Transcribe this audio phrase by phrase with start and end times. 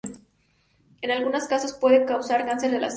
[1.03, 2.89] En algunos casos puede causar cáncer a las aves.